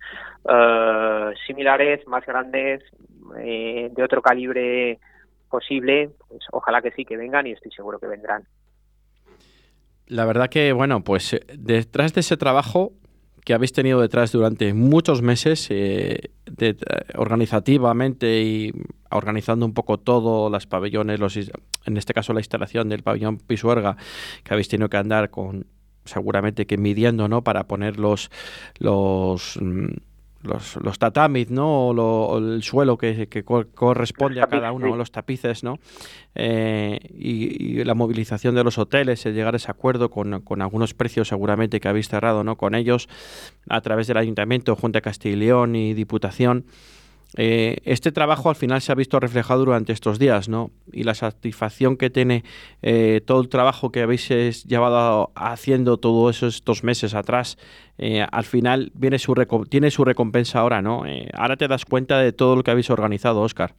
eh, 0.49 1.33
similares, 1.47 2.07
más 2.07 2.25
grandes, 2.25 2.83
eh, 3.39 3.91
de 3.93 4.03
otro 4.03 4.23
calibre 4.23 4.99
posible. 5.51 6.11
Pues 6.27 6.43
ojalá 6.53 6.81
que 6.81 6.91
sí, 6.93 7.05
que 7.05 7.19
vengan 7.19 7.47
y 7.47 7.53
estoy 7.53 7.71
seguro 7.71 7.99
que 7.99 8.07
vendrán. 8.07 8.45
La 10.07 10.25
verdad 10.25 10.49
que, 10.49 10.73
bueno, 10.73 11.05
pues 11.05 11.35
eh, 11.35 11.41
detrás 11.59 12.15
de 12.15 12.21
ese 12.21 12.39
trabajo 12.39 12.93
que 13.51 13.55
habéis 13.55 13.73
tenido 13.73 14.01
detrás 14.01 14.31
durante 14.31 14.73
muchos 14.75 15.23
meses, 15.23 15.67
eh, 15.71 16.31
de, 16.47 16.77
organizativamente 17.17 18.45
y 18.45 18.73
organizando 19.11 19.67
un 19.67 19.75
poco 19.75 19.99
todo, 19.99 20.49
las 20.51 20.69
pabellones, 20.69 21.19
los, 21.19 21.37
en 21.37 21.97
este 21.97 22.15
caso 22.15 22.33
la 22.33 22.39
instalación 22.39 22.89
del 22.89 23.03
pabellón 23.03 23.39
Pisuerga, 23.39 23.97
que 24.45 24.55
habéis 24.55 24.69
tenido 24.69 24.89
que 24.89 24.99
andar 24.99 25.31
con 25.31 25.67
seguramente 26.05 26.65
que 26.69 26.79
midiendo, 26.79 27.27
¿no? 27.27 27.43
Para 27.43 27.67
poner 27.67 27.99
los, 27.99 28.31
los 28.79 29.59
mm, 29.61 29.97
los, 30.43 30.77
los 30.77 30.99
tatamis, 30.99 31.51
¿no? 31.51 31.89
O, 31.89 32.39
el 32.39 32.63
suelo 32.63 32.97
que, 32.97 33.29
corresponde 33.75 34.41
a 34.41 34.47
cada 34.47 34.73
uno, 34.73 34.97
los 34.97 35.11
tapices, 35.13 35.63
¿no? 35.63 35.79
Eh, 36.35 36.99
y, 37.15 37.85
la 37.85 37.95
movilización 37.95 38.55
de 38.55 38.65
los 38.65 38.79
hoteles, 38.79 39.25
el 39.27 39.35
llegar 39.35 39.55
a 39.55 39.57
ese 39.57 39.71
acuerdo 39.71 40.11
con, 40.11 40.41
con, 40.43 40.63
algunos 40.63 40.95
precios 40.95 41.29
seguramente 41.29 41.81
que 41.81 41.89
habéis 41.89 42.09
cerrado, 42.09 42.45
¿no? 42.45 42.57
Con 42.57 42.75
ellos 42.75 43.09
a 43.69 43.81
través 43.81 44.07
del 44.07 44.17
Ayuntamiento, 44.17 44.77
Junta 44.77 44.99
de 44.99 45.03
Castilla 45.03 45.37
y 45.37 45.39
León 45.39 45.77
y 45.77 45.95
Diputación. 45.95 46.65
Eh, 47.37 47.79
este 47.85 48.13
trabajo 48.13 48.49
al 48.49 48.57
final 48.57 48.81
se 48.81 48.93
ha 48.93 48.95
visto 48.95 49.21
reflejado 49.21 49.65
durante 49.65 49.93
estos 49.93 50.19
días, 50.19 50.49
¿no? 50.49 50.71
Y 50.93 51.05
la 51.05 51.15
satisfacción 51.15 51.97
que 51.97 52.11
tiene 52.11 52.45
eh, 52.83 53.21
todo 53.25 53.41
el 53.41 53.49
trabajo 53.49 53.93
que 53.93 54.03
habéis 54.03 54.29
llevado 54.65 55.31
haciendo 55.35 55.97
todos 55.99 56.43
estos 56.43 56.83
meses 56.83 57.15
atrás, 57.15 57.57
eh, 57.99 58.27
al 58.31 58.45
final 58.45 58.91
viene 58.95 59.19
su 59.19 59.35
tiene 59.69 59.91
su 59.91 60.05
recompensa 60.05 60.61
ahora, 60.61 60.83
¿no? 60.83 61.05
ahora 61.35 61.57
te 61.57 61.69
das 61.69 61.85
cuenta 61.85 62.19
de 62.19 62.33
todo 62.33 62.57
lo 62.57 62.63
que 62.63 62.71
habéis 62.71 62.91
organizado, 62.91 63.41
Oscar. 63.43 63.75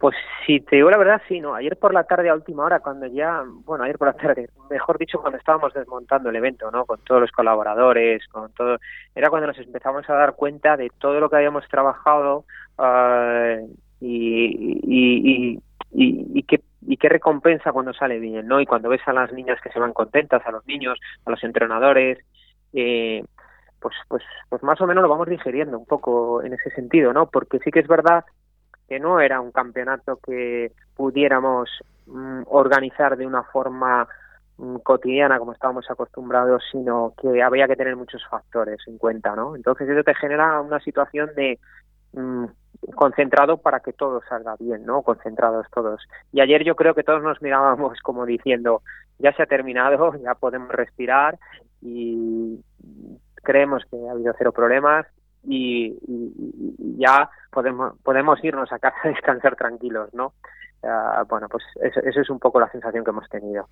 Pues 0.00 0.16
si 0.46 0.60
te 0.60 0.76
digo 0.76 0.90
la 0.90 0.96
verdad, 0.96 1.20
sí, 1.28 1.40
no. 1.40 1.54
Ayer 1.54 1.76
por 1.76 1.92
la 1.92 2.04
tarde 2.04 2.30
a 2.30 2.34
última 2.34 2.64
hora, 2.64 2.80
cuando 2.80 3.04
ya, 3.04 3.44
bueno, 3.66 3.84
ayer 3.84 3.98
por 3.98 4.08
la 4.08 4.14
tarde, 4.14 4.48
mejor 4.70 4.96
dicho, 4.96 5.20
cuando 5.20 5.36
estábamos 5.36 5.74
desmontando 5.74 6.30
el 6.30 6.36
evento, 6.36 6.70
¿no? 6.70 6.86
Con 6.86 7.04
todos 7.04 7.20
los 7.20 7.30
colaboradores, 7.30 8.26
con 8.28 8.50
todo, 8.54 8.78
era 9.14 9.28
cuando 9.28 9.48
nos 9.48 9.58
empezamos 9.58 10.08
a 10.08 10.14
dar 10.14 10.36
cuenta 10.36 10.78
de 10.78 10.90
todo 10.98 11.20
lo 11.20 11.28
que 11.28 11.36
habíamos 11.36 11.68
trabajado 11.68 12.46
uh, 12.78 13.68
y, 14.00 14.80
y, 14.84 15.60
y, 15.92 16.32
y, 16.38 16.42
qué, 16.44 16.62
y 16.80 16.96
qué 16.96 17.08
recompensa 17.10 17.70
cuando 17.70 17.92
sale 17.92 18.18
bien, 18.18 18.48
¿no? 18.48 18.58
Y 18.58 18.64
cuando 18.64 18.88
ves 18.88 19.02
a 19.04 19.12
las 19.12 19.30
niñas 19.34 19.60
que 19.60 19.70
se 19.70 19.80
van 19.80 19.92
contentas, 19.92 20.40
a 20.46 20.50
los 20.50 20.66
niños, 20.66 20.98
a 21.26 21.30
los 21.30 21.44
entrenadores, 21.44 22.24
eh, 22.72 23.22
pues, 23.80 23.94
pues, 24.08 24.22
pues 24.48 24.62
más 24.62 24.80
o 24.80 24.86
menos 24.86 25.02
lo 25.02 25.10
vamos 25.10 25.28
digeriendo 25.28 25.78
un 25.78 25.84
poco 25.84 26.42
en 26.42 26.54
ese 26.54 26.70
sentido, 26.70 27.12
¿no? 27.12 27.26
Porque 27.26 27.58
sí 27.58 27.70
que 27.70 27.80
es 27.80 27.86
verdad 27.86 28.24
que 28.90 28.98
no 28.98 29.20
era 29.20 29.40
un 29.40 29.52
campeonato 29.52 30.16
que 30.16 30.72
pudiéramos 30.96 31.70
mm, 32.06 32.42
organizar 32.46 33.16
de 33.16 33.24
una 33.24 33.44
forma 33.44 34.08
mm, 34.58 34.78
cotidiana 34.78 35.38
como 35.38 35.52
estábamos 35.52 35.88
acostumbrados, 35.88 36.64
sino 36.72 37.14
que 37.16 37.40
había 37.40 37.68
que 37.68 37.76
tener 37.76 37.94
muchos 37.94 38.20
factores 38.28 38.80
en 38.88 38.98
cuenta, 38.98 39.36
¿no? 39.36 39.54
Entonces 39.54 39.88
eso 39.88 40.02
te 40.02 40.16
genera 40.16 40.60
una 40.60 40.80
situación 40.80 41.30
de 41.36 41.60
mm, 42.14 42.46
concentrado 42.96 43.58
para 43.58 43.78
que 43.78 43.92
todo 43.92 44.22
salga 44.28 44.56
bien, 44.58 44.84
¿no? 44.84 45.02
Concentrados 45.02 45.68
todos. 45.72 46.02
Y 46.32 46.40
ayer 46.40 46.64
yo 46.64 46.74
creo 46.74 46.96
que 46.96 47.04
todos 47.04 47.22
nos 47.22 47.40
mirábamos 47.40 47.96
como 48.02 48.26
diciendo, 48.26 48.82
ya 49.20 49.32
se 49.34 49.44
ha 49.44 49.46
terminado, 49.46 50.14
ya 50.20 50.34
podemos 50.34 50.70
respirar 50.70 51.38
y 51.80 52.60
creemos 53.36 53.84
que 53.88 53.96
ha 54.08 54.10
habido 54.10 54.34
cero 54.36 54.50
problemas 54.50 55.06
y, 55.44 55.96
ya 56.98 57.30
podemos, 57.50 57.94
podemos 58.02 58.42
irnos 58.44 58.70
a 58.72 58.78
casa 58.78 58.96
a 59.04 59.08
descansar 59.08 59.56
tranquilos, 59.56 60.12
¿no? 60.12 60.32
bueno, 61.28 61.46
pues 61.50 61.62
eso 61.82 62.20
es 62.22 62.30
un 62.30 62.38
poco 62.38 62.58
la 62.58 62.70
sensación 62.72 63.04
que 63.04 63.10
hemos 63.10 63.28
tenido. 63.28 63.68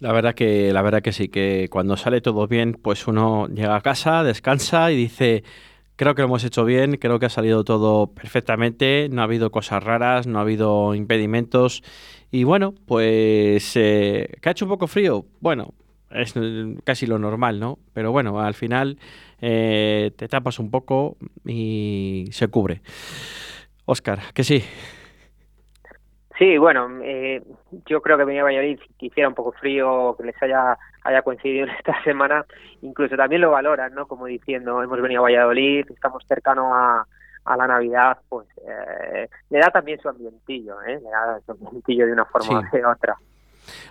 La 0.00 0.12
verdad 0.12 0.34
que, 0.34 0.72
la 0.72 0.82
verdad 0.82 1.02
que 1.02 1.12
sí, 1.12 1.28
que 1.28 1.68
cuando 1.70 1.96
sale 1.96 2.20
todo 2.20 2.48
bien, 2.48 2.72
pues 2.72 3.06
uno 3.06 3.46
llega 3.48 3.76
a 3.76 3.80
casa, 3.82 4.24
descansa 4.24 4.90
y 4.90 4.96
dice, 4.96 5.44
creo 5.96 6.14
que 6.14 6.22
lo 6.22 6.28
hemos 6.28 6.42
hecho 6.44 6.64
bien, 6.64 6.96
creo 6.96 7.18
que 7.18 7.26
ha 7.26 7.30
salido 7.30 7.62
todo 7.64 8.06
perfectamente, 8.06 9.10
no 9.10 9.20
ha 9.20 9.24
habido 9.24 9.50
cosas 9.50 9.84
raras, 9.84 10.26
no 10.26 10.38
ha 10.38 10.42
habido 10.42 10.94
impedimentos. 10.94 11.82
Y 12.30 12.44
bueno, 12.44 12.72
pues 12.86 13.76
eh, 13.76 14.38
que 14.40 14.48
ha 14.48 14.52
hecho 14.52 14.64
un 14.64 14.70
poco 14.70 14.86
frío, 14.86 15.26
bueno, 15.40 15.74
es 16.10 16.34
casi 16.84 17.06
lo 17.06 17.18
normal, 17.18 17.60
¿no? 17.60 17.78
Pero 17.92 18.12
bueno, 18.12 18.40
al 18.40 18.54
final 18.54 18.98
eh, 19.40 20.12
te 20.16 20.28
tapas 20.28 20.58
un 20.58 20.70
poco 20.70 21.16
y 21.44 22.26
se 22.32 22.48
cubre. 22.48 22.82
Oscar, 23.84 24.18
que 24.34 24.44
sí. 24.44 24.62
Sí, 26.38 26.56
bueno, 26.56 26.88
eh, 27.02 27.42
yo 27.86 28.00
creo 28.00 28.16
que 28.16 28.24
venía 28.24 28.40
a 28.40 28.44
Valladolid 28.44 28.78
que 28.98 29.06
hiciera 29.06 29.28
un 29.28 29.34
poco 29.34 29.52
frío, 29.52 30.14
que 30.16 30.24
les 30.24 30.42
haya, 30.42 30.78
haya 31.04 31.22
coincidido 31.22 31.66
en 31.66 31.70
esta 31.78 32.02
semana, 32.02 32.46
incluso 32.80 33.14
también 33.16 33.42
lo 33.42 33.50
valoran, 33.50 33.94
¿no? 33.94 34.06
Como 34.06 34.26
diciendo, 34.26 34.82
hemos 34.82 35.02
venido 35.02 35.20
a 35.20 35.24
Valladolid, 35.24 35.84
estamos 35.90 36.24
cercanos 36.26 36.72
a, 36.72 37.04
a 37.44 37.56
la 37.56 37.66
Navidad, 37.66 38.18
pues 38.28 38.48
eh, 38.66 39.28
le 39.50 39.58
da 39.58 39.70
también 39.70 40.00
su 40.00 40.08
ambientillo, 40.08 40.80
¿eh? 40.82 40.98
Le 41.02 41.10
da 41.10 41.40
su 41.44 41.52
ambientillo 41.52 42.06
de 42.06 42.12
una 42.12 42.24
forma 42.24 42.60
o 42.60 42.76
de 42.76 42.86
otra. 42.86 43.16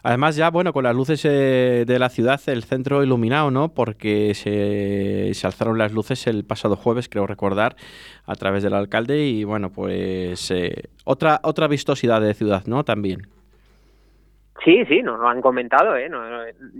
Además 0.03 0.35
ya, 0.35 0.49
bueno, 0.49 0.73
con 0.73 0.83
las 0.83 0.95
luces 0.95 1.23
eh, 1.25 1.83
de 1.85 1.99
la 1.99 2.09
ciudad, 2.09 2.39
el 2.47 2.63
centro 2.63 3.03
iluminado, 3.03 3.51
¿no? 3.51 3.69
Porque 3.69 4.33
se, 4.33 5.33
se, 5.33 5.47
alzaron 5.47 5.77
las 5.77 5.91
luces 5.91 6.27
el 6.27 6.45
pasado 6.45 6.75
jueves, 6.75 7.09
creo 7.09 7.27
recordar, 7.27 7.75
a 8.25 8.35
través 8.35 8.63
del 8.63 8.73
alcalde 8.73 9.25
y, 9.25 9.43
bueno, 9.43 9.71
pues 9.71 10.51
eh, 10.51 10.89
otra, 11.05 11.39
otra 11.43 11.67
vistosidad 11.67 12.21
de 12.21 12.33
ciudad, 12.33 12.63
¿no? 12.65 12.83
También. 12.83 13.27
Sí, 14.63 14.83
sí, 14.85 15.01
nos 15.01 15.19
lo 15.19 15.29
han 15.29 15.41
comentado, 15.41 15.95
¿eh? 15.95 16.09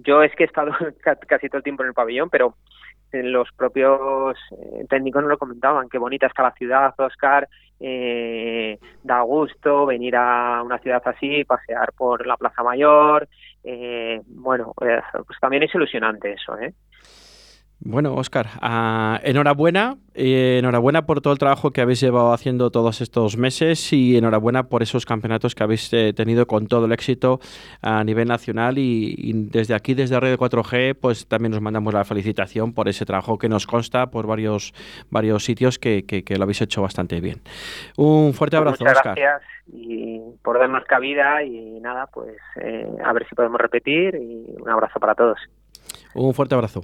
yo 0.04 0.22
es 0.22 0.36
que 0.36 0.44
he 0.44 0.48
estado 0.48 0.72
casi 1.28 1.48
todo 1.48 1.58
el 1.58 1.64
tiempo 1.64 1.84
en 1.84 1.90
el 1.90 1.94
pabellón, 1.94 2.30
pero 2.30 2.56
los 3.12 3.50
propios 3.52 4.38
eh, 4.52 4.86
técnicos 4.90 5.22
nos 5.22 5.32
lo 5.32 5.38
comentaban, 5.38 5.90
qué 5.90 5.98
bonita 5.98 6.28
está 6.28 6.44
la 6.44 6.54
ciudad, 6.54 6.94
Oscar, 6.98 7.48
eh, 7.80 8.78
da 9.04 9.22
gusto 9.22 9.86
venir 9.86 10.16
a 10.16 10.62
una 10.64 10.80
ciudad 10.80 11.02
así, 11.06 11.44
pasear 11.46 11.94
por 11.94 12.26
la 12.28 12.38
Plaza 12.38 12.64
Mayor, 12.64 13.28
eh, 13.64 14.22
bueno, 14.28 14.74
pues, 14.76 15.02
pues 15.26 15.40
también 15.40 15.64
es 15.64 15.74
ilusionante 15.74 16.34
eso, 16.34 16.58
¿eh? 16.58 16.74
Bueno, 17.82 18.14
Oscar, 18.16 18.48
ah, 18.62 19.22
enhorabuena, 19.24 19.96
enhorabuena 20.14 21.06
por 21.06 21.22
todo 21.22 21.32
el 21.32 21.40
trabajo 21.40 21.72
que 21.72 21.80
habéis 21.80 22.02
llevado 22.02 22.34
haciendo 22.34 22.72
todos 22.72 23.00
estos 23.00 23.38
meses 23.38 23.94
y 23.94 24.18
enhorabuena 24.18 24.64
por 24.64 24.84
esos 24.84 25.06
campeonatos 25.06 25.56
que 25.56 25.64
habéis 25.64 25.92
eh, 25.94 26.12
tenido 26.14 26.46
con 26.46 26.68
todo 26.68 26.86
el 26.86 26.92
éxito 26.92 27.40
a 27.82 28.04
nivel 28.04 28.28
nacional 28.28 28.78
y, 28.78 29.32
desde 29.50 29.76
aquí, 29.76 29.94
desde 29.94 30.20
Red 30.20 30.38
4G, 30.38 30.98
pues 31.00 31.26
también 31.26 31.52
nos 31.52 31.62
mandamos 31.62 31.94
la 31.94 32.04
felicitación 32.04 32.74
por 32.74 32.90
ese 32.90 33.06
trabajo 33.06 33.38
que 33.38 33.48
nos 33.48 33.66
consta 33.66 34.08
por 34.12 34.28
varios, 34.28 34.74
varios 35.10 35.46
sitios 35.46 35.80
que, 35.80 36.04
lo 36.38 36.44
habéis 36.44 36.62
hecho 36.62 36.82
bastante 36.82 37.22
bien. 37.22 37.42
Un 37.96 38.34
fuerte 38.34 38.58
pues 38.58 38.68
abrazo, 38.68 38.84
Muchas 38.84 39.04
gracias 39.04 39.42
y 39.72 40.20
por 40.44 40.60
darnos 40.60 40.84
cabida 40.84 41.44
y 41.44 41.80
nada, 41.80 42.08
pues 42.08 42.36
eh, 42.62 42.90
a 43.06 43.14
ver 43.14 43.26
si 43.30 43.36
podemos 43.36 43.62
repetir 43.62 44.16
y 44.16 44.62
un 44.62 44.70
abrazo 44.70 45.00
para 45.00 45.16
todos. 45.16 45.40
Un 46.14 46.34
fuerte 46.34 46.56
abrazo. 46.56 46.84